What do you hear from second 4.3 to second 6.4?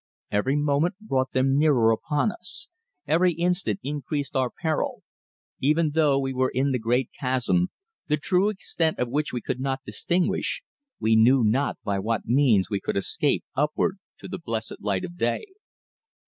our peril. Even though we